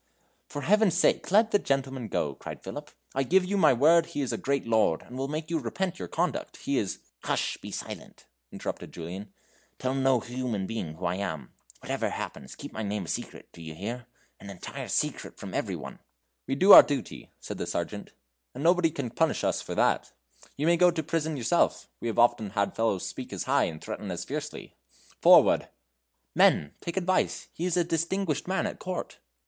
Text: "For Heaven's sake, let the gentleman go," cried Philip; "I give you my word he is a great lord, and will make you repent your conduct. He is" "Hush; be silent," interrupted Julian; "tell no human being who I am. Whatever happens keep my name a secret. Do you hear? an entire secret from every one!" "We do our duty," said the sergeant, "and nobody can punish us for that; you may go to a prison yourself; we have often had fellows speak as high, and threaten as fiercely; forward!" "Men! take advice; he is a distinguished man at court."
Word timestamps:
"For 0.47 0.63
Heaven's 0.63 0.97
sake, 0.97 1.29
let 1.29 1.51
the 1.51 1.59
gentleman 1.59 2.07
go," 2.07 2.33
cried 2.33 2.63
Philip; 2.63 2.89
"I 3.13 3.21
give 3.21 3.45
you 3.45 3.55
my 3.55 3.71
word 3.71 4.07
he 4.07 4.21
is 4.21 4.33
a 4.33 4.37
great 4.39 4.65
lord, 4.65 5.03
and 5.03 5.15
will 5.15 5.27
make 5.27 5.51
you 5.51 5.59
repent 5.59 5.99
your 5.99 6.07
conduct. 6.07 6.57
He 6.57 6.79
is" 6.79 6.97
"Hush; 7.25 7.57
be 7.57 7.69
silent," 7.69 8.25
interrupted 8.51 8.91
Julian; 8.91 9.31
"tell 9.77 9.93
no 9.93 10.19
human 10.19 10.65
being 10.65 10.95
who 10.95 11.05
I 11.05 11.17
am. 11.17 11.53
Whatever 11.81 12.09
happens 12.09 12.55
keep 12.55 12.71
my 12.73 12.81
name 12.81 13.05
a 13.05 13.07
secret. 13.07 13.49
Do 13.53 13.61
you 13.61 13.75
hear? 13.75 14.07
an 14.39 14.49
entire 14.49 14.87
secret 14.87 15.37
from 15.37 15.53
every 15.53 15.75
one!" 15.75 15.99
"We 16.47 16.55
do 16.55 16.71
our 16.73 16.81
duty," 16.81 17.29
said 17.39 17.59
the 17.59 17.67
sergeant, 17.67 18.11
"and 18.55 18.63
nobody 18.63 18.89
can 18.89 19.11
punish 19.11 19.43
us 19.43 19.61
for 19.61 19.75
that; 19.75 20.11
you 20.57 20.65
may 20.65 20.77
go 20.77 20.89
to 20.89 21.01
a 21.01 21.05
prison 21.05 21.37
yourself; 21.37 21.87
we 21.99 22.07
have 22.07 22.17
often 22.17 22.49
had 22.49 22.75
fellows 22.75 23.05
speak 23.05 23.31
as 23.31 23.43
high, 23.43 23.65
and 23.65 23.79
threaten 23.79 24.09
as 24.09 24.25
fiercely; 24.25 24.73
forward!" 25.21 25.67
"Men! 26.33 26.73
take 26.81 26.97
advice; 26.97 27.49
he 27.53 27.65
is 27.65 27.77
a 27.77 27.83
distinguished 27.83 28.47
man 28.47 28.65
at 28.65 28.79
court." 28.79 29.19